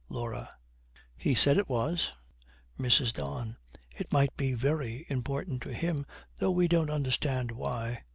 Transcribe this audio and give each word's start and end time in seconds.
LAURA. 0.09 0.49
'He 1.15 1.35
said 1.35 1.57
it 1.57 1.69
was.' 1.69 2.11
MRS. 2.79 3.13
DON. 3.13 3.57
'It 3.91 4.11
might 4.11 4.35
be 4.35 4.53
very 4.53 5.05
important 5.09 5.61
to 5.61 5.73
him, 5.75 6.07
though 6.39 6.49
we 6.49 6.67
don't 6.67 6.89
understand 6.89 7.51
why.' 7.51 8.01